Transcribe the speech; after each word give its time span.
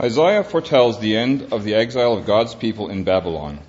Isaiah 0.00 0.42
foretells 0.42 0.98
the 0.98 1.16
end 1.16 1.52
of 1.52 1.62
the 1.62 1.74
exile 1.74 2.14
of 2.14 2.26
God's 2.26 2.52
people 2.52 2.88
in 2.88 3.04
Babylon. 3.04 3.60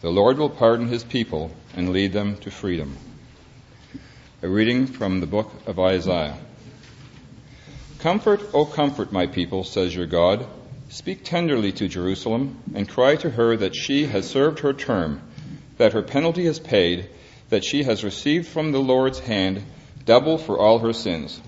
The 0.00 0.08
Lord 0.08 0.38
will 0.38 0.48
pardon 0.48 0.88
his 0.88 1.04
people 1.04 1.50
and 1.74 1.92
lead 1.92 2.14
them 2.14 2.38
to 2.38 2.50
freedom. 2.50 2.96
A 4.42 4.48
reading 4.48 4.86
from 4.86 5.20
the 5.20 5.26
book 5.26 5.52
of 5.66 5.78
Isaiah. 5.78 6.38
Comfort, 7.98 8.40
O 8.54 8.64
comfort 8.64 9.12
my 9.12 9.26
people, 9.26 9.64
says 9.64 9.94
your 9.94 10.06
God. 10.06 10.46
Speak 10.88 11.24
tenderly 11.24 11.72
to 11.72 11.88
Jerusalem 11.88 12.62
and 12.74 12.88
cry 12.88 13.16
to 13.16 13.28
her 13.28 13.54
that 13.58 13.76
she 13.76 14.06
has 14.06 14.30
served 14.30 14.60
her 14.60 14.72
term, 14.72 15.20
that 15.76 15.92
her 15.92 16.02
penalty 16.02 16.46
is 16.46 16.58
paid, 16.58 17.10
that 17.50 17.64
she 17.64 17.82
has 17.82 18.02
received 18.02 18.46
from 18.46 18.72
the 18.72 18.78
Lord's 18.80 19.18
hand 19.18 19.62
double 20.06 20.38
for 20.38 20.58
all 20.58 20.78
her 20.78 20.94
sins. 20.94 21.38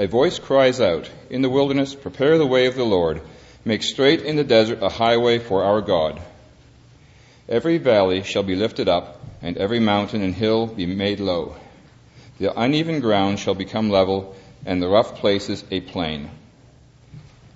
A 0.00 0.06
voice 0.06 0.38
cries 0.38 0.80
out, 0.80 1.10
In 1.28 1.42
the 1.42 1.50
wilderness, 1.50 1.96
prepare 1.96 2.38
the 2.38 2.46
way 2.46 2.66
of 2.66 2.76
the 2.76 2.84
Lord. 2.84 3.20
Make 3.64 3.82
straight 3.82 4.22
in 4.22 4.36
the 4.36 4.44
desert 4.44 4.78
a 4.80 4.88
highway 4.88 5.40
for 5.40 5.64
our 5.64 5.80
God. 5.80 6.20
Every 7.48 7.78
valley 7.78 8.22
shall 8.22 8.44
be 8.44 8.54
lifted 8.54 8.88
up, 8.88 9.20
and 9.42 9.56
every 9.56 9.80
mountain 9.80 10.22
and 10.22 10.36
hill 10.36 10.68
be 10.68 10.86
made 10.86 11.18
low. 11.18 11.56
The 12.38 12.56
uneven 12.56 13.00
ground 13.00 13.40
shall 13.40 13.54
become 13.54 13.90
level, 13.90 14.36
and 14.64 14.80
the 14.80 14.88
rough 14.88 15.16
places 15.16 15.64
a 15.72 15.80
plain. 15.80 16.30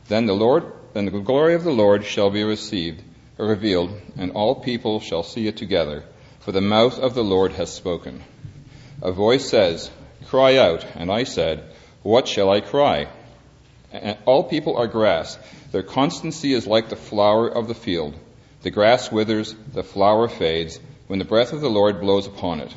Then 0.09 0.27
the 0.27 0.33
Lord, 0.35 0.65
then 0.95 1.05
the 1.05 1.13
glory 1.21 1.55
of 1.55 1.63
the 1.63 1.71
Lord 1.71 2.05
shall 2.05 2.31
be 2.31 2.43
received, 2.43 3.05
or 3.39 3.47
revealed, 3.47 3.93
and 4.17 4.33
all 4.33 4.57
people 4.57 4.99
shall 4.99 5.23
see 5.23 5.47
it 5.47 5.57
together, 5.57 6.03
for 6.41 6.51
the 6.51 6.61
mouth 6.61 6.99
of 6.99 7.15
the 7.15 7.23
Lord 7.23 7.53
has 7.53 7.73
spoken. 7.73 8.25
A 9.01 9.13
voice 9.13 9.49
says, 9.49 9.93
Cry 10.27 10.57
out, 10.57 10.85
and 10.97 11.09
I 11.09 11.23
said, 11.23 11.71
what 12.03 12.29
shall 12.29 12.51
I 12.51 12.61
cry? 12.61 13.09
All 14.25 14.45
people 14.45 14.77
are 14.77 14.87
grass. 14.87 15.39
Their 15.71 15.83
constancy 15.83 16.53
is 16.53 16.67
like 16.67 16.89
the 16.89 16.97
flower 16.97 17.49
of 17.49 17.69
the 17.69 17.75
field. 17.75 18.15
The 18.63 18.71
grass 18.71 19.11
withers, 19.11 19.55
the 19.73 19.83
flower 19.83 20.29
fades, 20.29 20.79
when 21.07 21.19
the 21.19 21.25
breath 21.25 21.53
of 21.53 21.61
the 21.61 21.71
Lord 21.71 22.01
blows 22.01 22.27
upon 22.27 22.61
it. 22.61 22.75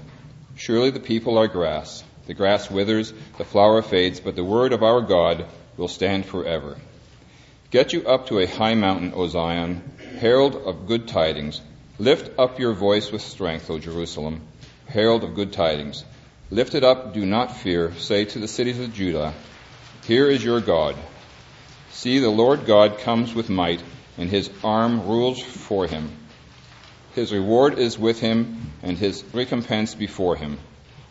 Surely 0.56 0.90
the 0.90 1.00
people 1.00 1.38
are 1.38 1.48
grass. 1.48 2.04
The 2.28 2.34
grass 2.34 2.70
withers, 2.72 3.14
the 3.38 3.46
flower 3.46 3.82
fades, 3.82 4.20
but 4.20 4.36
the 4.36 4.44
word 4.44 4.74
of 4.74 4.84
our 4.84 5.02
God 5.02 5.46
will 5.78 5.88
stand 5.88 6.26
forever. 6.26 6.78
Get 7.72 7.94
you 7.94 8.08
up 8.08 8.28
to 8.28 8.40
a 8.40 8.48
high 8.48 8.74
mountain, 8.74 9.14
O 9.16 9.28
Zion, 9.28 9.82
herald 10.20 10.56
of 10.56 10.88
good 10.88 11.08
tidings. 11.08 11.62
Lift 12.00 12.40
up 12.40 12.60
your 12.60 12.74
voice 12.74 13.12
with 13.12 13.22
strength, 13.22 13.70
O 13.70 13.80
Jerusalem, 13.80 14.42
herald 14.88 15.24
of 15.24 15.36
good 15.36 15.54
tidings. 15.54 16.04
Lift 16.52 16.76
it 16.76 16.84
up, 16.84 17.14
do 17.14 17.26
not 17.26 17.58
fear. 17.58 17.94
Say 17.96 18.26
to 18.26 18.40
the 18.40 18.48
cities 18.48 18.80
of 18.80 18.94
Judah, 18.94 19.34
Here 20.06 20.30
is 20.30 20.44
your 20.44 20.62
God. 20.62 20.96
See, 21.92 22.20
the 22.20 22.30
Lord 22.30 22.66
God 22.66 23.00
comes 23.00 23.34
with 23.34 23.50
might, 23.50 23.82
and 24.18 24.30
his 24.30 24.50
arm 24.64 25.08
rules 25.08 25.42
for 25.42 25.88
him. 25.88 26.12
His 27.16 27.34
reward 27.34 27.80
is 27.80 27.98
with 27.98 28.20
him, 28.20 28.72
and 28.84 28.98
his 28.98 29.24
recompense 29.34 29.96
before 29.96 30.36
him. 30.36 30.60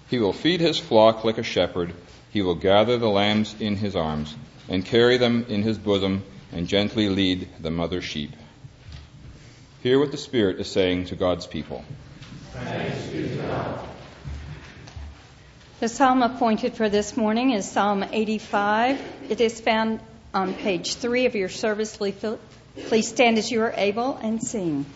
He 0.08 0.20
will 0.20 0.32
feed 0.32 0.60
his 0.60 0.78
flock 0.78 1.24
like 1.24 1.38
a 1.38 1.42
shepherd. 1.42 1.92
He 2.30 2.42
will 2.42 2.54
gather 2.54 2.96
the 2.96 3.08
lambs 3.08 3.56
in 3.58 3.76
his 3.76 3.96
arms, 3.96 4.34
and 4.68 4.84
carry 4.84 5.16
them 5.16 5.46
in 5.48 5.62
his 5.62 5.78
bosom, 5.78 6.22
and 6.52 6.68
gently 6.68 7.08
lead 7.08 7.48
the 7.60 7.70
mother 7.70 8.00
sheep. 8.00 8.30
Hear 9.82 9.98
what 9.98 10.12
the 10.12 10.16
Spirit 10.16 10.60
is 10.60 10.70
saying 10.70 11.06
to 11.06 11.16
God's 11.16 11.46
people. 11.46 11.84
Thanks 12.52 13.06
be 13.08 13.28
to 13.28 13.36
God. 13.36 13.93
The 15.80 15.88
psalm 15.88 16.22
appointed 16.22 16.74
for 16.74 16.88
this 16.88 17.16
morning 17.16 17.50
is 17.50 17.68
Psalm 17.68 18.04
85. 18.04 19.00
It 19.28 19.40
is 19.40 19.60
found 19.60 19.98
on 20.32 20.54
page 20.54 20.94
three 20.94 21.26
of 21.26 21.34
your 21.34 21.48
service 21.48 22.00
leaflet. 22.00 22.38
Please 22.86 23.08
stand 23.08 23.38
as 23.38 23.50
you 23.50 23.60
are 23.62 23.74
able 23.76 24.16
and 24.16 24.40
sing. 24.40 24.86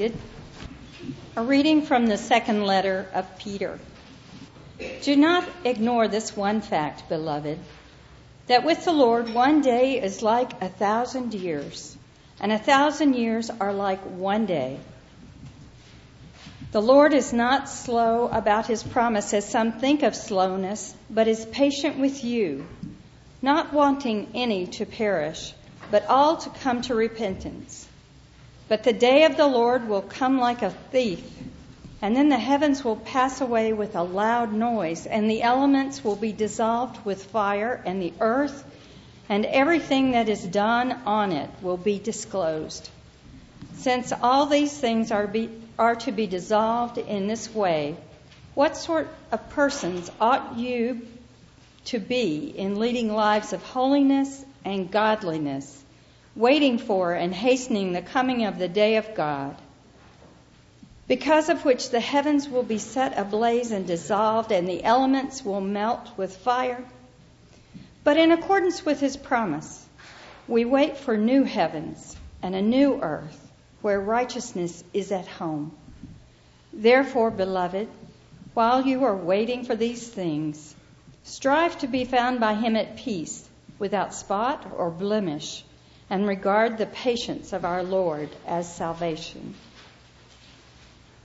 Seated. 0.00 0.18
A 1.36 1.42
reading 1.42 1.82
from 1.82 2.06
the 2.06 2.16
second 2.16 2.64
letter 2.64 3.06
of 3.12 3.38
Peter. 3.38 3.78
Do 5.02 5.14
not 5.14 5.46
ignore 5.62 6.08
this 6.08 6.34
one 6.34 6.62
fact, 6.62 7.06
beloved, 7.10 7.58
that 8.46 8.64
with 8.64 8.82
the 8.86 8.92
Lord 8.92 9.34
one 9.34 9.60
day 9.60 10.00
is 10.02 10.22
like 10.22 10.62
a 10.62 10.70
thousand 10.70 11.34
years, 11.34 11.98
and 12.40 12.50
a 12.50 12.58
thousand 12.58 13.14
years 13.14 13.50
are 13.50 13.74
like 13.74 14.00
one 14.00 14.46
day. 14.46 14.80
The 16.72 16.80
Lord 16.80 17.12
is 17.12 17.34
not 17.34 17.68
slow 17.68 18.26
about 18.28 18.68
his 18.68 18.82
promise, 18.82 19.34
as 19.34 19.46
some 19.46 19.80
think 19.80 20.02
of 20.02 20.16
slowness, 20.16 20.94
but 21.10 21.28
is 21.28 21.44
patient 21.44 21.98
with 21.98 22.24
you, 22.24 22.66
not 23.42 23.74
wanting 23.74 24.28
any 24.32 24.66
to 24.78 24.86
perish, 24.86 25.52
but 25.90 26.06
all 26.06 26.38
to 26.38 26.48
come 26.48 26.80
to 26.82 26.94
repentance. 26.94 27.86
But 28.70 28.84
the 28.84 28.92
day 28.92 29.24
of 29.24 29.36
the 29.36 29.48
Lord 29.48 29.88
will 29.88 30.00
come 30.00 30.38
like 30.38 30.62
a 30.62 30.70
thief, 30.70 31.28
and 32.00 32.14
then 32.14 32.28
the 32.28 32.38
heavens 32.38 32.84
will 32.84 32.94
pass 32.94 33.40
away 33.40 33.72
with 33.72 33.96
a 33.96 34.04
loud 34.04 34.52
noise, 34.52 35.06
and 35.06 35.28
the 35.28 35.42
elements 35.42 36.04
will 36.04 36.14
be 36.14 36.30
dissolved 36.30 37.04
with 37.04 37.24
fire, 37.24 37.82
and 37.84 38.00
the 38.00 38.12
earth 38.20 38.64
and 39.28 39.44
everything 39.44 40.12
that 40.12 40.28
is 40.28 40.44
done 40.44 40.92
on 41.04 41.32
it 41.32 41.50
will 41.62 41.78
be 41.78 41.98
disclosed. 41.98 42.88
Since 43.74 44.12
all 44.12 44.46
these 44.46 44.72
things 44.78 45.10
are, 45.10 45.26
be, 45.26 45.48
are 45.76 45.96
to 45.96 46.12
be 46.12 46.28
dissolved 46.28 46.96
in 46.96 47.26
this 47.26 47.52
way, 47.52 47.96
what 48.54 48.76
sort 48.76 49.08
of 49.32 49.50
persons 49.50 50.08
ought 50.20 50.56
you 50.56 51.08
to 51.86 51.98
be 51.98 52.54
in 52.56 52.78
leading 52.78 53.12
lives 53.12 53.52
of 53.52 53.64
holiness 53.64 54.44
and 54.64 54.92
godliness? 54.92 55.79
Waiting 56.36 56.78
for 56.78 57.12
and 57.12 57.34
hastening 57.34 57.92
the 57.92 58.02
coming 58.02 58.44
of 58.44 58.58
the 58.58 58.68
day 58.68 58.96
of 58.96 59.14
God, 59.14 59.56
because 61.08 61.48
of 61.48 61.64
which 61.64 61.90
the 61.90 62.00
heavens 62.00 62.48
will 62.48 62.62
be 62.62 62.78
set 62.78 63.18
ablaze 63.18 63.72
and 63.72 63.86
dissolved, 63.86 64.52
and 64.52 64.68
the 64.68 64.84
elements 64.84 65.44
will 65.44 65.60
melt 65.60 66.08
with 66.16 66.36
fire. 66.36 66.84
But 68.04 68.16
in 68.16 68.30
accordance 68.30 68.86
with 68.86 69.00
his 69.00 69.16
promise, 69.16 69.84
we 70.46 70.64
wait 70.64 70.96
for 70.96 71.16
new 71.16 71.44
heavens 71.44 72.16
and 72.42 72.54
a 72.54 72.62
new 72.62 73.00
earth 73.02 73.50
where 73.82 74.00
righteousness 74.00 74.84
is 74.92 75.10
at 75.12 75.26
home. 75.26 75.72
Therefore, 76.72 77.30
beloved, 77.30 77.88
while 78.54 78.86
you 78.86 79.04
are 79.04 79.16
waiting 79.16 79.64
for 79.64 79.74
these 79.74 80.06
things, 80.06 80.74
strive 81.24 81.78
to 81.78 81.86
be 81.88 82.04
found 82.04 82.40
by 82.40 82.54
him 82.54 82.76
at 82.76 82.96
peace, 82.96 83.48
without 83.78 84.14
spot 84.14 84.70
or 84.76 84.90
blemish, 84.90 85.64
and 86.10 86.26
regard 86.26 86.76
the 86.76 86.86
patience 86.86 87.52
of 87.52 87.64
our 87.64 87.84
Lord 87.84 88.28
as 88.44 88.72
salvation. 88.74 89.54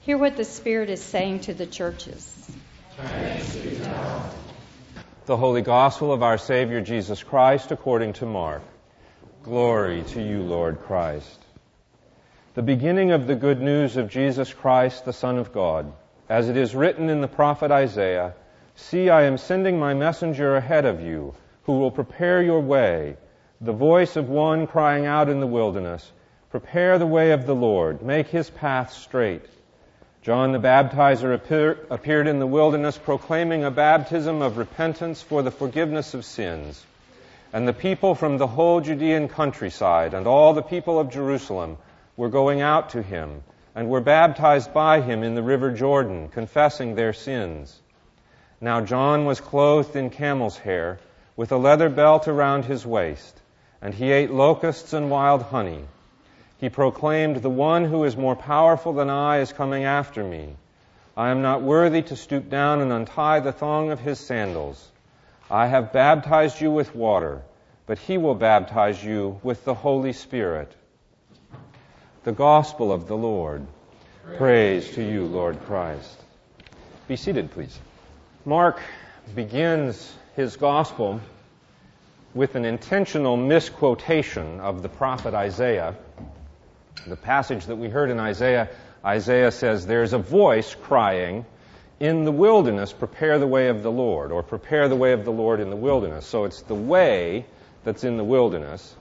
Hear 0.01 0.19
what 0.19 0.37
the 0.37 0.45
Spirit 0.45 0.91
is 0.91 1.01
saying 1.01 1.41
to 1.41 1.55
the 1.55 1.65
churches. 1.65 2.31
The 5.25 5.35
Holy 5.35 5.63
Gospel 5.63 6.13
of 6.13 6.21
our 6.21 6.37
Savior 6.37 6.81
Jesus 6.81 7.23
Christ 7.23 7.71
according 7.71 8.13
to 8.13 8.27
Mark. 8.27 8.61
Glory 9.41 10.03
to 10.09 10.21
you, 10.21 10.43
Lord 10.43 10.79
Christ. 10.81 11.39
The 12.53 12.61
beginning 12.61 13.11
of 13.11 13.25
the 13.25 13.35
good 13.35 13.59
news 13.59 13.97
of 13.97 14.09
Jesus 14.09 14.53
Christ, 14.53 15.03
the 15.03 15.13
Son 15.13 15.39
of 15.39 15.51
God, 15.51 15.91
as 16.29 16.47
it 16.47 16.57
is 16.57 16.75
written 16.75 17.09
in 17.09 17.21
the 17.21 17.27
prophet 17.27 17.71
Isaiah, 17.71 18.35
See, 18.75 19.09
I 19.09 19.23
am 19.23 19.37
sending 19.37 19.79
my 19.79 19.93
messenger 19.93 20.55
ahead 20.55 20.85
of 20.85 21.01
you, 21.01 21.33
who 21.63 21.79
will 21.79 21.91
prepare 21.91 22.43
your 22.43 22.59
way, 22.59 23.17
the 23.61 23.73
voice 23.73 24.15
of 24.15 24.29
one 24.29 24.67
crying 24.67 25.05
out 25.05 25.29
in 25.29 25.39
the 25.39 25.47
wilderness, 25.47 26.11
Prepare 26.51 26.99
the 26.99 27.07
way 27.07 27.31
of 27.31 27.45
the 27.45 27.55
Lord, 27.55 28.01
make 28.01 28.27
his 28.27 28.49
path 28.49 28.93
straight. 28.93 29.45
John 30.21 30.51
the 30.51 30.59
Baptizer 30.59 31.33
appear, 31.33 31.85
appeared 31.89 32.27
in 32.27 32.39
the 32.39 32.47
wilderness 32.47 32.97
proclaiming 32.97 33.63
a 33.63 33.71
baptism 33.71 34.41
of 34.41 34.57
repentance 34.57 35.21
for 35.21 35.43
the 35.43 35.51
forgiveness 35.51 36.13
of 36.13 36.25
sins. 36.25 36.83
And 37.53 37.67
the 37.67 37.73
people 37.73 38.15
from 38.15 38.37
the 38.37 38.47
whole 38.47 38.81
Judean 38.81 39.27
countryside 39.27 40.13
and 40.13 40.27
all 40.27 40.53
the 40.53 40.61
people 40.61 40.99
of 40.99 41.11
Jerusalem 41.11 41.77
were 42.17 42.29
going 42.29 42.61
out 42.61 42.89
to 42.91 43.01
him 43.01 43.43
and 43.75 43.89
were 43.89 44.01
baptized 44.01 44.73
by 44.73 45.01
him 45.01 45.21
in 45.21 45.35
the 45.35 45.43
river 45.43 45.71
Jordan, 45.71 46.29
confessing 46.29 46.95
their 46.95 47.13
sins. 47.13 47.79
Now 48.59 48.81
John 48.81 49.25
was 49.25 49.41
clothed 49.41 49.95
in 49.95 50.09
camel's 50.09 50.57
hair, 50.57 50.99
with 51.35 51.51
a 51.51 51.57
leather 51.57 51.89
belt 51.89 52.27
around 52.27 52.65
his 52.65 52.85
waist, 52.85 53.39
and 53.85 53.93
he 53.93 54.11
ate 54.11 54.31
locusts 54.31 54.93
and 54.93 55.11
wild 55.11 55.43
honey. 55.43 55.83
He 56.57 56.69
proclaimed, 56.69 57.35
The 57.35 57.51
one 57.51 57.85
who 57.85 58.03
is 58.03 58.17
more 58.17 58.35
powerful 58.35 58.93
than 58.93 59.11
I 59.11 59.41
is 59.41 59.53
coming 59.53 59.83
after 59.83 60.23
me. 60.23 60.55
I 61.15 61.29
am 61.29 61.43
not 61.43 61.61
worthy 61.61 62.01
to 62.01 62.15
stoop 62.15 62.49
down 62.49 62.81
and 62.81 62.91
untie 62.91 63.41
the 63.41 63.51
thong 63.51 63.91
of 63.91 63.99
his 63.99 64.19
sandals. 64.19 64.83
I 65.51 65.67
have 65.67 65.93
baptized 65.93 66.59
you 66.59 66.71
with 66.71 66.95
water, 66.95 67.43
but 67.85 67.99
he 67.99 68.17
will 68.17 68.33
baptize 68.33 69.03
you 69.03 69.39
with 69.43 69.63
the 69.65 69.75
Holy 69.75 70.13
Spirit. 70.13 70.73
The 72.23 72.31
Gospel 72.31 72.91
of 72.91 73.07
the 73.07 73.15
Lord. 73.15 73.67
Praise, 74.23 74.37
Praise 74.37 74.95
to 74.95 75.03
you, 75.03 75.25
Lord 75.25 75.63
Christ. 75.67 76.17
Be 77.07 77.17
seated, 77.17 77.51
please. 77.51 77.77
Mark 78.45 78.79
begins 79.35 80.11
his 80.35 80.57
Gospel 80.57 81.21
with 82.35 82.53
an 82.53 82.65
intentional 82.65 83.37
misquotation 83.37 84.59
of 84.59 84.83
the 84.83 84.89
prophet 84.89 85.33
Isaiah 85.33 85.95
the 87.07 87.15
passage 87.15 87.65
that 87.67 87.75
we 87.75 87.89
heard 87.89 88.09
in 88.09 88.19
Isaiah, 88.19 88.69
Isaiah 89.03 89.51
says, 89.51 89.85
There's 89.85 90.13
a 90.13 90.17
voice 90.17 90.73
crying, 90.75 91.45
In 91.99 92.25
the 92.25 92.31
wilderness, 92.31 92.91
prepare 92.93 93.37
the 93.37 93.47
way 93.47 93.67
of 93.67 93.83
the 93.83 93.91
Lord, 93.91 94.31
or 94.31 94.43
prepare 94.43 94.89
the 94.89 94.95
way 94.95 95.13
of 95.13 95.23
the 95.23 95.31
Lord 95.31 95.59
in 95.59 95.69
the 95.69 95.75
wilderness. 95.75 96.25
So 96.25 96.45
it's 96.45 96.61
the 96.61 96.75
way 96.75 97.45
that's 97.83 98.03
in 98.03 98.17
the 98.17 98.23
wilderness. 98.23 98.95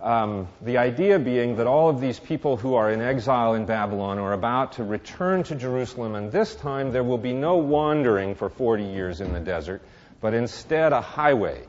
Um, 0.00 0.48
the 0.60 0.78
idea 0.78 1.18
being 1.18 1.56
that 1.56 1.66
all 1.66 1.88
of 1.88 2.00
these 2.00 2.20
people 2.20 2.56
who 2.56 2.74
are 2.74 2.90
in 2.90 3.00
exile 3.00 3.54
in 3.54 3.64
Babylon 3.64 4.18
are 4.18 4.32
about 4.32 4.72
to 4.72 4.84
return 4.84 5.42
to 5.44 5.54
Jerusalem, 5.54 6.14
and 6.14 6.30
this 6.30 6.54
time 6.54 6.92
there 6.92 7.04
will 7.04 7.18
be 7.18 7.32
no 7.32 7.56
wandering 7.56 8.34
for 8.34 8.50
40 8.50 8.84
years 8.84 9.20
in 9.20 9.32
the 9.32 9.40
desert, 9.40 9.82
but 10.20 10.34
instead 10.34 10.92
a 10.92 11.00
highway. 11.00 11.62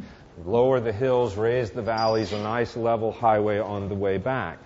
Lower 0.44 0.80
the 0.80 0.92
hills, 0.92 1.38
raise 1.38 1.72
the 1.72 1.82
valleys, 1.82 2.34
a 2.34 2.40
nice 2.40 2.76
level 2.76 3.12
highway 3.12 3.60
on 3.60 3.88
the 3.88 3.96
way 3.96 4.18
back. 4.18 4.60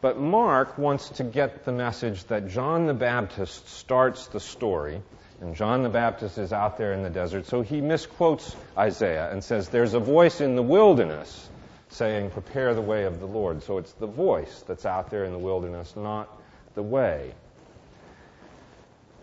But 0.00 0.18
Mark 0.18 0.76
wants 0.78 1.08
to 1.10 1.24
get 1.24 1.64
the 1.64 1.70
message 1.70 2.24
that 2.24 2.48
John 2.48 2.86
the 2.86 2.94
Baptist 2.94 3.68
starts 3.68 4.26
the 4.26 4.40
story, 4.40 5.00
and 5.40 5.54
John 5.54 5.84
the 5.84 5.88
Baptist 5.88 6.38
is 6.38 6.52
out 6.52 6.76
there 6.78 6.92
in 6.92 7.04
the 7.04 7.10
desert, 7.10 7.46
so 7.46 7.62
he 7.62 7.80
misquotes 7.80 8.56
Isaiah 8.76 9.30
and 9.30 9.44
says, 9.44 9.68
There's 9.68 9.94
a 9.94 10.00
voice 10.00 10.40
in 10.40 10.56
the 10.56 10.62
wilderness 10.62 11.48
saying, 11.90 12.30
Prepare 12.30 12.74
the 12.74 12.80
way 12.80 13.04
of 13.04 13.20
the 13.20 13.26
Lord. 13.26 13.62
So 13.62 13.78
it's 13.78 13.92
the 13.92 14.06
voice 14.08 14.64
that's 14.66 14.84
out 14.84 15.10
there 15.10 15.24
in 15.24 15.32
the 15.32 15.38
wilderness, 15.38 15.94
not 15.94 16.28
the 16.74 16.82
way. 16.82 17.32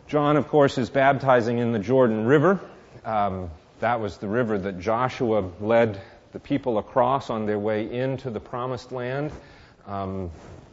John, 0.07 0.38
of 0.38 0.47
course, 0.47 0.77
is 0.77 0.89
baptizing 0.89 1.57
in 1.57 1.73
the 1.73 1.79
Jordan 1.79 2.25
River. 2.25 2.59
Um, 3.03 3.51
that 3.79 3.99
was 3.99 4.17
the 4.17 4.27
river 4.27 4.57
that 4.57 4.79
Joshua 4.79 5.49
led 5.59 5.99
the 6.31 6.39
people 6.39 6.77
across 6.77 7.29
on 7.29 7.45
their 7.45 7.59
way 7.59 7.91
into 7.91 8.29
the 8.29 8.39
promised 8.39 8.91
land. 8.91 9.31
Um, 9.87 10.29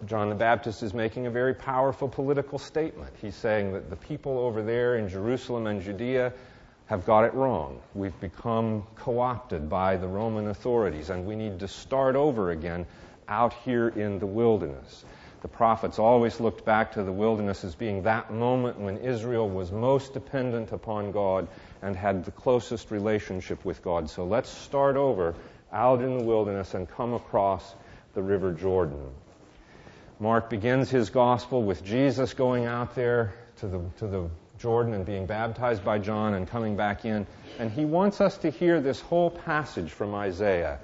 John 0.07 0.29
the 0.29 0.35
Baptist 0.35 0.83
is 0.83 0.93
making 0.93 1.27
a 1.27 1.31
very 1.31 1.55
powerful 1.55 2.09
political 2.09 2.59
statement. 2.59 3.13
He's 3.21 3.35
saying 3.35 3.73
that 3.73 3.89
the 3.89 3.97
people 3.97 4.39
over 4.39 4.63
there 4.63 4.97
in 4.97 5.09
Jerusalem 5.09 5.67
and 5.67 5.81
Judea 5.81 6.33
have 6.87 7.07
got 7.07 7.25
it 7.25 7.33
wrong. 7.35 7.81
We've 7.95 8.19
become 8.21 8.87
co 8.95 9.19
opted 9.19 9.69
by 9.69 9.97
the 9.97 10.07
Roman 10.07 10.49
authorities, 10.49 11.11
and 11.11 11.25
we 11.27 11.35
need 11.35 11.59
to 11.61 11.69
start 11.69 12.15
over 12.15 12.51
again 12.51 12.87
out 13.29 13.55
here 13.65 13.89
in 13.89 14.19
the 14.19 14.27
wilderness. 14.27 15.05
The 15.43 15.49
prophets 15.49 15.99
always 15.99 16.41
looked 16.41 16.65
back 16.65 16.93
to 16.93 17.03
the 17.03 17.13
wilderness 17.13 17.63
as 17.65 17.75
being 17.75 18.03
that 18.03 18.33
moment 18.33 18.81
when 18.81 18.99
Israel 18.99 19.49
was 19.49 19.71
most 19.71 20.15
dependent 20.15 20.73
upon 20.73 21.13
God 21.13 21.47
and 21.83 21.95
had 21.95 22.25
the 22.25 22.31
closest 22.31 22.91
relationship 22.91 23.65
with 23.65 23.83
God. 23.83 24.09
So 24.11 24.25
let's 24.25 24.49
start 24.49 24.97
over 24.97 25.35
out 25.73 26.01
in 26.01 26.19
the 26.19 26.25
wilderness 26.25 26.75
and 26.75 26.89
come 26.89 27.15
across 27.15 27.75
the 28.15 28.23
River 28.23 28.53
Jordan. 28.53 29.11
Mark 30.19 30.49
begins 30.49 30.89
his 30.89 31.11
gospel 31.11 31.63
with 31.63 31.85
Jesus 31.85 32.33
going 32.33 32.65
out 32.65 32.95
there 32.95 33.35
to 33.59 33.69
the, 33.69 33.81
to 33.99 34.07
the 34.07 34.31
Jordan 34.59 34.95
and 34.95 35.05
being 35.05 35.27
baptized 35.27 35.85
by 35.85 35.99
John 35.99 36.35
and 36.35 36.49
coming 36.49 36.77
back 36.77 37.05
in. 37.05 37.27
And 37.59 37.71
he 37.71 37.85
wants 37.85 38.23
us 38.23 38.39
to 38.39 38.51
hear 38.51 38.81
this 38.81 39.01
whole 39.01 39.31
passage 39.31 39.91
from 39.91 40.15
Isaiah. 40.15 40.79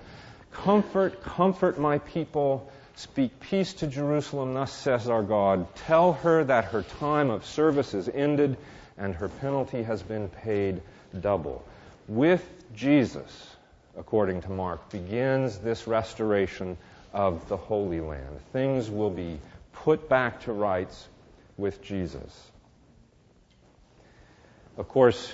Comfort, 0.52 1.22
comfort 1.22 1.78
my 1.78 1.98
people. 1.98 2.70
Speak 2.94 3.40
peace 3.40 3.72
to 3.74 3.86
Jerusalem, 3.86 4.54
thus 4.54 4.72
says 4.72 5.08
our 5.08 5.22
God. 5.22 5.74
Tell 5.76 6.12
her 6.12 6.44
that 6.44 6.66
her 6.66 6.82
time 6.82 7.30
of 7.30 7.44
service 7.46 7.94
is 7.94 8.08
ended 8.08 8.56
and 8.98 9.14
her 9.14 9.28
penalty 9.28 9.82
has 9.82 10.02
been 10.02 10.28
paid 10.28 10.82
double. 11.18 11.64
With 12.06 12.44
Jesus, 12.74 13.56
according 13.96 14.42
to 14.42 14.50
Mark, 14.50 14.90
begins 14.90 15.58
this 15.58 15.86
restoration 15.86 16.76
of 17.12 17.48
the 17.48 17.56
Holy 17.56 18.00
Land. 18.00 18.40
Things 18.52 18.90
will 18.90 19.10
be 19.10 19.38
put 19.72 20.08
back 20.08 20.42
to 20.42 20.52
rights 20.52 21.08
with 21.56 21.82
Jesus. 21.82 22.50
Of 24.76 24.88
course, 24.88 25.32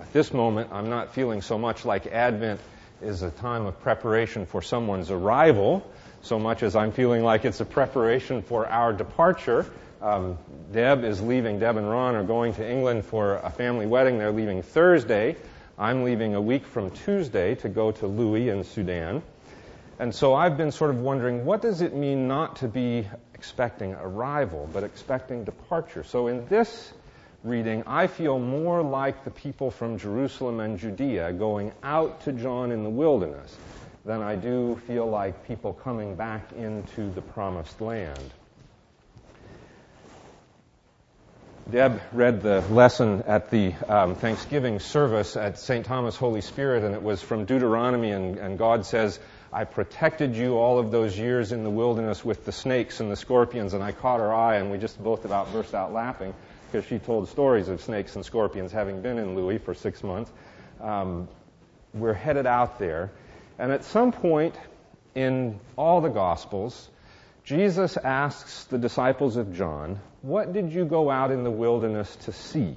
at 0.00 0.12
this 0.12 0.32
moment, 0.32 0.70
I'm 0.72 0.88
not 0.88 1.14
feeling 1.14 1.42
so 1.42 1.58
much 1.58 1.84
like 1.84 2.06
Advent 2.06 2.60
is 3.02 3.22
a 3.22 3.30
time 3.30 3.66
of 3.66 3.80
preparation 3.80 4.46
for 4.46 4.62
someone's 4.62 5.10
arrival, 5.10 5.88
so 6.22 6.38
much 6.38 6.62
as 6.62 6.76
I'm 6.76 6.92
feeling 6.92 7.22
like 7.22 7.44
it's 7.44 7.60
a 7.60 7.64
preparation 7.64 8.42
for 8.42 8.66
our 8.66 8.92
departure. 8.92 9.66
Um, 10.00 10.38
Deb 10.72 11.04
is 11.04 11.20
leaving, 11.20 11.58
Deb 11.58 11.76
and 11.76 11.88
Ron 11.88 12.14
are 12.14 12.24
going 12.24 12.54
to 12.54 12.68
England 12.68 13.04
for 13.04 13.36
a 13.36 13.50
family 13.50 13.86
wedding. 13.86 14.18
They're 14.18 14.32
leaving 14.32 14.62
Thursday. 14.62 15.36
I'm 15.78 16.04
leaving 16.04 16.34
a 16.34 16.40
week 16.40 16.66
from 16.66 16.90
Tuesday 16.90 17.54
to 17.56 17.68
go 17.68 17.92
to 17.92 18.06
Lui 18.06 18.48
in 18.48 18.64
Sudan. 18.64 19.22
And 19.98 20.14
so 20.14 20.34
I've 20.34 20.56
been 20.56 20.72
sort 20.72 20.90
of 20.90 21.00
wondering 21.00 21.44
what 21.44 21.62
does 21.62 21.80
it 21.80 21.94
mean 21.94 22.26
not 22.26 22.56
to 22.56 22.68
be 22.68 23.06
expecting 23.34 23.94
arrival, 23.94 24.68
but 24.72 24.84
expecting 24.84 25.44
departure? 25.44 26.04
So 26.04 26.28
in 26.28 26.46
this 26.46 26.92
reading, 27.44 27.82
I 27.86 28.06
feel 28.06 28.38
more 28.38 28.82
like 28.82 29.24
the 29.24 29.30
people 29.30 29.70
from 29.70 29.98
Jerusalem 29.98 30.60
and 30.60 30.78
Judea 30.78 31.32
going 31.32 31.72
out 31.82 32.22
to 32.22 32.32
John 32.32 32.70
in 32.70 32.84
the 32.84 32.90
wilderness 32.90 33.56
than 34.04 34.22
I 34.22 34.36
do 34.36 34.80
feel 34.86 35.08
like 35.08 35.46
people 35.46 35.72
coming 35.72 36.14
back 36.14 36.52
into 36.52 37.10
the 37.10 37.22
promised 37.22 37.80
land. 37.80 38.30
Deb 41.70 42.00
read 42.12 42.42
the 42.42 42.60
lesson 42.70 43.22
at 43.26 43.50
the 43.50 43.72
um, 43.88 44.14
Thanksgiving 44.16 44.78
service 44.80 45.36
at 45.36 45.58
St. 45.58 45.86
Thomas 45.86 46.16
Holy 46.16 46.40
Spirit, 46.40 46.82
and 46.82 46.94
it 46.94 47.02
was 47.02 47.22
from 47.22 47.44
Deuteronomy, 47.44 48.10
and, 48.10 48.36
and 48.38 48.58
God 48.58 48.84
says, 48.84 49.18
I 49.52 49.64
protected 49.64 50.34
you 50.34 50.58
all 50.58 50.78
of 50.78 50.90
those 50.90 51.16
years 51.16 51.52
in 51.52 51.62
the 51.62 51.70
wilderness 51.70 52.24
with 52.24 52.44
the 52.44 52.52
snakes 52.52 53.00
and 53.00 53.10
the 53.10 53.16
scorpions, 53.16 53.74
and 53.74 53.82
I 53.82 53.92
caught 53.92 54.18
her 54.18 54.32
eye, 54.32 54.56
and 54.56 54.70
we 54.70 54.78
just 54.78 55.02
both 55.02 55.24
about 55.24 55.52
burst 55.52 55.74
out 55.74 55.92
laughing 55.92 56.34
because 56.72 56.86
she 56.86 56.98
told 56.98 57.28
stories 57.28 57.68
of 57.68 57.82
snakes 57.82 58.16
and 58.16 58.24
scorpions 58.24 58.72
having 58.72 59.02
been 59.02 59.18
in 59.18 59.36
Lui 59.36 59.58
for 59.58 59.74
six 59.74 60.02
months. 60.02 60.32
Um, 60.80 61.28
we're 61.92 62.14
headed 62.14 62.46
out 62.46 62.78
there. 62.78 63.12
And 63.58 63.70
at 63.70 63.84
some 63.84 64.10
point 64.10 64.54
in 65.14 65.60
all 65.76 66.00
the 66.00 66.08
Gospels, 66.08 66.88
Jesus 67.44 67.98
asks 67.98 68.64
the 68.64 68.78
disciples 68.78 69.36
of 69.36 69.54
John, 69.54 70.00
What 70.22 70.54
did 70.54 70.72
you 70.72 70.86
go 70.86 71.10
out 71.10 71.30
in 71.30 71.44
the 71.44 71.50
wilderness 71.50 72.16
to 72.24 72.32
see? 72.32 72.74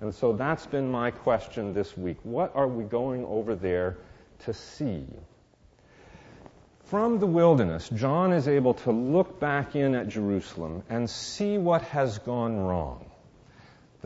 And 0.00 0.14
so 0.14 0.32
that's 0.32 0.66
been 0.66 0.90
my 0.90 1.10
question 1.10 1.74
this 1.74 1.98
week. 1.98 2.16
What 2.22 2.56
are 2.56 2.68
we 2.68 2.84
going 2.84 3.26
over 3.26 3.54
there 3.54 3.98
to 4.44 4.54
see? 4.54 5.04
From 6.84 7.18
the 7.18 7.26
wilderness, 7.26 7.90
John 7.90 8.32
is 8.32 8.48
able 8.48 8.72
to 8.74 8.90
look 8.90 9.38
back 9.38 9.76
in 9.76 9.94
at 9.94 10.08
Jerusalem 10.08 10.82
and 10.88 11.10
see 11.10 11.58
what 11.58 11.82
has 11.82 12.18
gone 12.20 12.56
wrong. 12.56 13.07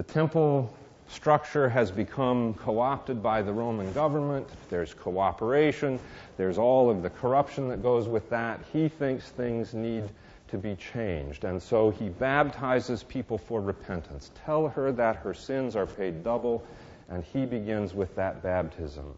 The 0.02 0.12
temple 0.12 0.75
structure 1.06 1.68
has 1.68 1.92
become 1.92 2.54
co 2.54 2.80
opted 2.80 3.23
by 3.23 3.40
the 3.40 3.52
Roman 3.52 3.92
government. 3.92 4.49
There's 4.68 4.94
cooperation. 4.94 6.00
There's 6.37 6.59
all 6.59 6.90
of 6.90 7.02
the 7.02 7.11
corruption 7.11 7.68
that 7.68 7.85
goes 7.85 8.09
with 8.09 8.28
that. 8.30 8.59
He 8.73 8.88
thinks 8.88 9.28
things 9.28 9.75
need 9.75 10.09
to 10.49 10.59
be 10.59 10.75
changed. 10.75 11.44
And 11.44 11.62
so 11.62 11.90
he 11.90 12.09
baptizes 12.09 13.04
people 13.04 13.38
for 13.38 13.61
repentance. 13.61 14.32
Tell 14.44 14.66
her 14.71 14.90
that 14.90 15.14
her 15.14 15.35
sins 15.35 15.76
are 15.76 15.87
paid 15.87 16.25
double, 16.25 16.66
and 17.09 17.23
he 17.23 17.47
begins 17.47 17.94
with 17.94 18.12
that 18.16 18.42
baptism. 18.42 19.14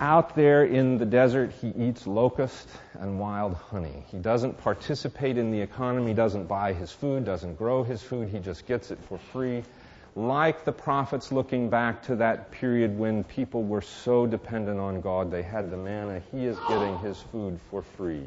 Out 0.00 0.34
there 0.34 0.64
in 0.64 0.98
the 0.98 1.06
desert, 1.06 1.52
he 1.60 1.68
eats 1.68 2.06
locust 2.06 2.68
and 2.94 3.18
wild 3.18 3.54
honey. 3.54 4.04
He 4.10 4.18
doesn't 4.18 4.58
participate 4.58 5.38
in 5.38 5.50
the 5.50 5.60
economy, 5.60 6.14
doesn't 6.14 6.46
buy 6.46 6.72
his 6.72 6.90
food, 6.90 7.24
doesn't 7.24 7.56
grow 7.56 7.82
his 7.82 8.02
food, 8.02 8.28
he 8.28 8.38
just 8.38 8.66
gets 8.66 8.90
it 8.90 8.98
for 9.08 9.18
free 9.18 9.62
like 10.16 10.64
the 10.64 10.72
prophets 10.72 11.32
looking 11.32 11.68
back 11.68 12.02
to 12.04 12.16
that 12.16 12.50
period 12.52 12.96
when 12.96 13.24
people 13.24 13.64
were 13.64 13.82
so 13.82 14.26
dependent 14.26 14.78
on 14.78 15.00
God, 15.00 15.30
they 15.30 15.42
had 15.42 15.70
the 15.70 15.76
manna, 15.76 16.22
he 16.30 16.44
is 16.44 16.56
getting 16.68 16.98
his 16.98 17.20
food 17.32 17.58
for 17.70 17.82
free. 17.82 18.26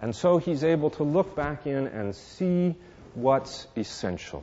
And 0.00 0.14
so 0.14 0.38
he's 0.38 0.64
able 0.64 0.90
to 0.90 1.02
look 1.02 1.36
back 1.36 1.66
in 1.66 1.86
and 1.86 2.14
see 2.14 2.74
what's 3.14 3.66
essential, 3.76 4.42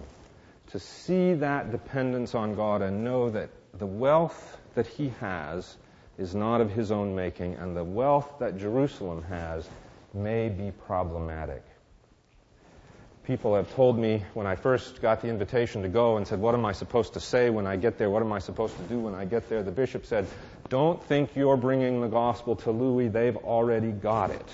to 0.68 0.80
see 0.80 1.34
that 1.36 1.72
dependence 1.72 2.36
on 2.36 2.56
God 2.56 2.82
and 2.82 3.04
know 3.04 3.32
that 3.32 3.50
the 3.74 3.88
wealth 3.88 4.59
that 4.75 4.88
he 4.88 5.09
has 5.19 5.77
is 6.17 6.35
not 6.35 6.61
of 6.61 6.71
his 6.71 6.91
own 6.91 7.15
making, 7.15 7.55
and 7.55 7.75
the 7.75 7.83
wealth 7.83 8.33
that 8.39 8.57
Jerusalem 8.57 9.23
has 9.23 9.67
may 10.13 10.49
be 10.49 10.71
problematic 10.71 11.63
people 13.29 13.53
have 13.53 13.71
told 13.75 13.95
me 13.95 14.23
when 14.33 14.47
I 14.47 14.55
first 14.55 15.03
got 15.03 15.21
the 15.21 15.27
invitation 15.27 15.83
to 15.83 15.88
go 15.88 16.17
and 16.17 16.27
said, 16.27 16.39
What 16.39 16.55
am 16.55 16.65
I 16.65 16.71
supposed 16.71 17.13
to 17.13 17.19
say 17.19 17.51
when 17.51 17.67
I 17.67 17.75
get 17.75 17.95
there? 17.99 18.09
What 18.09 18.23
am 18.23 18.33
I 18.33 18.39
supposed 18.39 18.75
to 18.77 18.83
do 18.85 18.97
when 18.97 19.13
I 19.13 19.23
get 19.23 19.47
there? 19.47 19.61
The 19.61 19.69
bishop 19.69 20.03
said, 20.03 20.25
Don't 20.69 20.99
think 21.03 21.35
you're 21.35 21.55
bringing 21.55 22.01
the 22.01 22.07
gospel 22.07 22.55
to 22.55 22.71
Lui. 22.71 23.07
They've 23.07 23.38
already 23.38 23.91
got 23.91 24.31
it. 24.31 24.49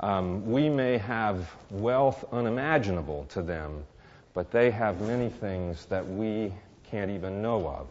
Um, 0.00 0.50
we 0.50 0.70
may 0.70 0.96
have 0.96 1.54
wealth 1.68 2.24
unimaginable 2.32 3.26
to 3.28 3.42
them, 3.42 3.84
but 4.32 4.50
they 4.50 4.70
have 4.70 5.02
many 5.02 5.28
things 5.28 5.84
that 5.86 6.08
we 6.08 6.54
can't 6.90 7.10
even 7.10 7.42
know 7.42 7.68
of. 7.68 7.88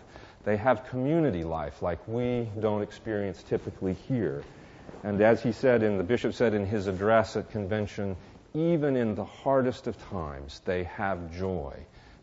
They 0.47 0.55
have 0.55 0.87
community 0.87 1.43
life 1.43 1.81
like 1.81 1.99
we 2.07 2.47
don't 2.57 2.81
experience 2.81 3.43
typically 3.43 3.95
here. 4.07 4.45
And 5.03 5.19
as 5.19 5.43
he 5.43 5.51
said, 5.51 5.83
and 5.83 5.99
the 5.99 6.05
bishop 6.05 6.33
said 6.33 6.53
in 6.53 6.65
his 6.65 6.87
address 6.87 7.35
at 7.35 7.51
convention, 7.51 8.15
even 8.53 8.95
in 8.95 9.13
the 9.13 9.25
hardest 9.25 9.87
of 9.87 10.01
times, 10.09 10.61
they 10.63 10.85
have 10.85 11.35
joy. 11.37 11.75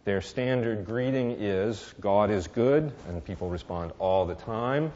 Their 0.07 0.23
standard 0.23 0.87
greeting 0.87 1.33
is, 1.33 1.93
God 2.01 2.31
is 2.31 2.47
good, 2.47 2.91
and 3.09 3.23
people 3.23 3.51
respond 3.51 3.93
all 3.99 4.25
the 4.25 4.37
time. 4.37 4.91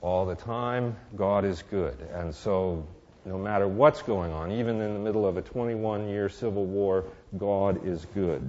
All 0.00 0.24
the 0.24 0.36
time, 0.36 0.94
God 1.16 1.44
is 1.44 1.62
good. 1.62 1.96
And 2.12 2.32
so, 2.32 2.86
no 3.24 3.36
matter 3.36 3.66
what's 3.66 4.02
going 4.02 4.30
on, 4.30 4.52
even 4.52 4.80
in 4.80 4.94
the 4.94 5.00
middle 5.00 5.26
of 5.26 5.36
a 5.36 5.42
21 5.42 6.08
year 6.08 6.28
civil 6.28 6.66
war, 6.66 7.02
God 7.36 7.84
is 7.84 8.06
good. 8.14 8.48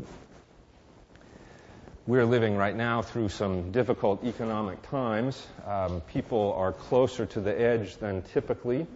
We're 2.08 2.26
living 2.26 2.58
right 2.58 2.76
now 2.76 3.04
through 3.04 3.30
some 3.30 3.72
difficult 3.72 4.24
economic 4.24 4.82
times. 4.90 5.46
Um, 5.68 6.02
people 6.02 6.52
are 6.58 6.74
closer 6.74 7.28
to 7.28 7.40
the 7.40 7.62
edge 7.62 7.98
than 7.98 8.24
typically. 8.24 8.88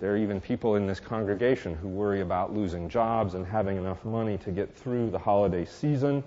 There 0.00 0.14
are 0.14 0.16
even 0.16 0.40
people 0.40 0.76
in 0.76 0.86
this 0.86 0.98
congregation 0.98 1.74
who 1.74 1.88
worry 1.88 2.22
about 2.22 2.54
losing 2.54 2.88
jobs 2.88 3.34
and 3.34 3.44
having 3.44 3.76
enough 3.76 4.02
money 4.06 4.38
to 4.38 4.50
get 4.50 4.74
through 4.74 5.10
the 5.10 5.18
holiday 5.18 5.66
season. 5.66 6.24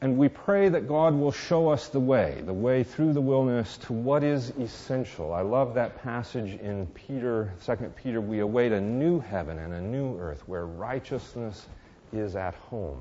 And 0.00 0.18
we 0.18 0.28
pray 0.28 0.70
that 0.70 0.88
God 0.88 1.14
will 1.14 1.30
show 1.30 1.68
us 1.68 1.86
the 1.86 2.00
way, 2.00 2.42
the 2.44 2.52
way 2.52 2.82
through 2.82 3.12
the 3.12 3.20
wilderness 3.20 3.76
to 3.86 3.92
what 3.92 4.24
is 4.24 4.50
essential. 4.58 5.32
I 5.32 5.42
love 5.42 5.74
that 5.74 6.02
passage 6.02 6.58
in 6.60 6.84
Peter, 6.88 7.52
2 7.64 7.76
Peter. 8.02 8.20
We 8.20 8.40
await 8.40 8.72
a 8.72 8.80
new 8.80 9.20
heaven 9.20 9.60
and 9.60 9.72
a 9.72 9.80
new 9.80 10.18
earth 10.18 10.42
where 10.48 10.66
righteousness 10.66 11.64
is 12.12 12.34
at 12.34 12.56
home. 12.56 13.00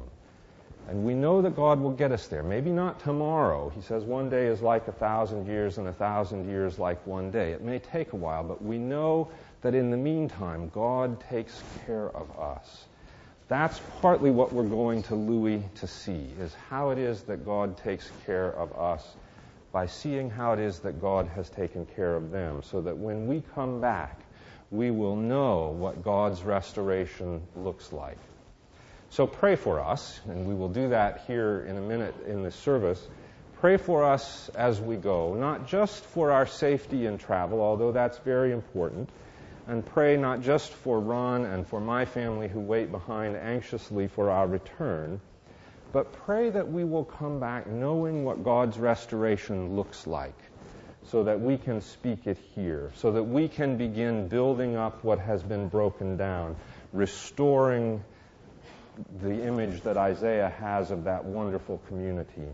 And 0.87 1.03
we 1.03 1.15
know 1.15 1.41
that 1.41 1.55
God 1.55 1.79
will 1.79 1.91
get 1.91 2.11
us 2.11 2.27
there. 2.27 2.43
Maybe 2.43 2.69
not 2.69 2.99
tomorrow. 2.99 3.71
He 3.75 3.81
says 3.81 4.03
one 4.03 4.29
day 4.29 4.45
is 4.45 4.61
like 4.61 4.87
a 4.87 4.91
thousand 4.91 5.47
years 5.47 5.79
and 5.79 5.87
a 5.87 5.93
thousand 5.93 6.47
years 6.47 6.77
like 6.77 7.05
one 7.07 7.31
day. 7.31 7.53
It 7.53 7.63
may 7.63 7.79
take 7.79 8.13
a 8.13 8.15
while, 8.15 8.43
but 8.43 8.63
we 8.63 8.77
know 8.77 9.29
that 9.61 9.73
in 9.73 9.89
the 9.89 9.97
meantime, 9.97 10.69
God 10.69 11.19
takes 11.29 11.63
care 11.85 12.09
of 12.09 12.39
us. 12.39 12.85
That's 13.47 13.81
partly 14.01 14.29
what 14.29 14.53
we're 14.53 14.63
going 14.63 15.01
to 15.03 15.15
Lui 15.15 15.63
to 15.75 15.87
see, 15.87 16.27
is 16.39 16.53
how 16.69 16.91
it 16.91 16.99
is 16.99 17.23
that 17.23 17.45
God 17.45 17.77
takes 17.77 18.11
care 18.25 18.51
of 18.51 18.71
us 18.77 19.15
by 19.71 19.87
seeing 19.87 20.29
how 20.29 20.53
it 20.53 20.59
is 20.59 20.79
that 20.79 21.01
God 21.01 21.27
has 21.35 21.49
taken 21.49 21.85
care 21.95 22.15
of 22.15 22.31
them, 22.31 22.61
so 22.63 22.81
that 22.81 22.95
when 22.95 23.27
we 23.27 23.43
come 23.53 23.81
back, 23.81 24.21
we 24.71 24.89
will 24.89 25.15
know 25.15 25.69
what 25.77 26.03
God's 26.03 26.43
restoration 26.43 27.41
looks 27.55 27.91
like. 27.91 28.17
So 29.15 29.25
pray 29.25 29.55
for 29.55 29.79
us, 29.79 30.19
and 30.27 30.45
we 30.45 30.53
will 30.53 30.67
do 30.67 30.89
that 30.89 31.23
here 31.25 31.65
in 31.69 31.77
a 31.77 31.81
minute 31.81 32.13
in 32.27 32.43
this 32.43 32.53
service. 32.53 33.01
Pray 33.61 33.77
for 33.77 34.03
us 34.03 34.49
as 34.49 34.81
we 34.81 34.97
go, 34.97 35.35
not 35.35 35.69
just 35.69 36.03
for 36.03 36.33
our 36.33 36.45
safety 36.45 37.05
in 37.05 37.17
travel, 37.17 37.61
although 37.61 37.93
that's 37.93 38.17
very 38.17 38.51
important, 38.51 39.09
and 39.69 39.85
pray 39.85 40.17
not 40.17 40.41
just 40.41 40.69
for 40.69 40.99
Ron 40.99 41.45
and 41.45 41.65
for 41.65 41.79
my 41.79 42.03
family 42.03 42.49
who 42.49 42.59
wait 42.59 42.91
behind 42.91 43.37
anxiously 43.37 44.09
for 44.09 44.29
our 44.31 44.47
return, 44.47 45.21
but 45.93 46.11
pray 46.25 46.49
that 46.49 46.69
we 46.69 46.83
will 46.83 47.05
come 47.05 47.39
back 47.39 47.67
knowing 47.67 48.25
what 48.25 48.43
God's 48.43 48.77
restoration 48.77 49.77
looks 49.77 50.05
like 50.05 50.37
so 51.05 51.23
that 51.23 51.39
we 51.39 51.57
can 51.57 51.79
speak 51.79 52.27
it 52.27 52.37
here, 52.53 52.91
so 52.95 53.13
that 53.13 53.23
we 53.23 53.47
can 53.47 53.77
begin 53.77 54.27
building 54.27 54.75
up 54.75 55.05
what 55.05 55.19
has 55.19 55.41
been 55.41 55.69
broken 55.69 56.17
down, 56.17 56.57
restoring 56.91 58.03
image 59.75 59.83
that 59.83 59.97
Isaiah 59.97 60.53
has 60.59 60.91
of 60.91 61.03
that 61.03 61.25
wonderful 61.25 61.81
community. 61.87 62.47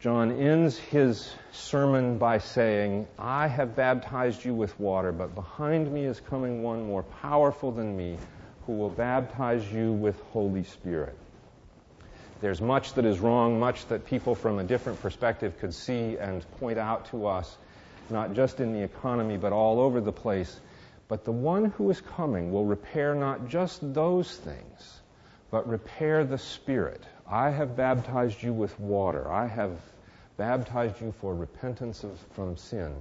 John 0.00 0.30
ends 0.30 0.76
his 0.76 1.32
sermon 1.52 2.18
by 2.18 2.38
saying, 2.38 3.06
I 3.18 3.48
have 3.48 3.74
baptized 3.74 4.44
you 4.44 4.54
with 4.54 4.78
water, 4.78 5.12
but 5.12 5.34
behind 5.34 5.90
me 5.90 6.04
is 6.04 6.20
coming 6.20 6.62
one 6.62 6.86
more 6.86 7.02
powerful 7.02 7.72
than 7.72 7.96
me 7.96 8.18
who 8.66 8.74
will 8.74 8.90
baptize 8.90 9.72
you 9.72 9.92
with 9.92 10.20
Holy 10.32 10.64
Spirit. 10.64 11.16
There's 12.42 12.60
much 12.60 12.92
that 12.94 13.06
is 13.06 13.18
wrong, 13.18 13.58
much 13.58 13.86
that 13.86 14.04
people 14.04 14.34
from 14.34 14.58
a 14.58 14.64
different 14.64 15.00
perspective 15.00 15.58
could 15.58 15.72
see 15.72 16.18
and 16.18 16.44
point 16.60 16.78
out 16.78 17.10
to 17.10 17.26
us, 17.26 17.56
not 18.10 18.34
just 18.34 18.60
in 18.60 18.74
the 18.74 18.82
economy, 18.82 19.38
but 19.38 19.52
all 19.52 19.80
over 19.80 20.02
the 20.02 20.12
place. 20.12 20.60
But 21.08 21.24
the 21.24 21.32
one 21.32 21.66
who 21.66 21.88
is 21.90 22.00
coming 22.02 22.52
will 22.52 22.66
repair 22.66 23.14
not 23.14 23.48
just 23.48 23.94
those 23.94 24.36
things, 24.36 25.00
but 25.50 25.68
repair 25.68 26.24
the 26.24 26.38
spirit. 26.38 27.04
I 27.28 27.50
have 27.50 27.76
baptized 27.76 28.42
you 28.42 28.52
with 28.52 28.78
water. 28.78 29.30
I 29.30 29.46
have 29.46 29.78
baptized 30.36 31.00
you 31.00 31.12
for 31.20 31.34
repentance 31.34 32.04
of, 32.04 32.18
from 32.32 32.56
sin. 32.56 32.94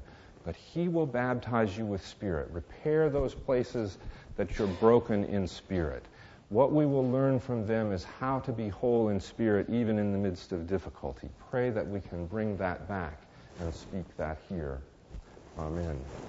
But 0.43 0.55
he 0.55 0.87
will 0.87 1.07
baptize 1.07 1.77
you 1.77 1.85
with 1.85 2.05
spirit. 2.05 2.49
Repair 2.51 3.09
those 3.09 3.33
places 3.33 3.97
that 4.37 4.57
you're 4.57 4.67
broken 4.67 5.25
in 5.25 5.47
spirit. 5.47 6.05
What 6.49 6.71
we 6.71 6.85
will 6.85 7.09
learn 7.09 7.39
from 7.39 7.65
them 7.65 7.91
is 7.91 8.03
how 8.03 8.39
to 8.41 8.51
be 8.51 8.69
whole 8.69 9.09
in 9.09 9.19
spirit 9.19 9.67
even 9.69 9.97
in 9.97 10.11
the 10.11 10.17
midst 10.17 10.51
of 10.51 10.67
difficulty. 10.67 11.29
Pray 11.49 11.71
that 11.71 11.87
we 11.87 11.99
can 11.99 12.27
bring 12.27 12.55
that 12.57 12.87
back 12.87 13.19
and 13.59 13.73
speak 13.73 14.05
that 14.17 14.37
here. 14.47 14.79
Amen. 15.57 15.99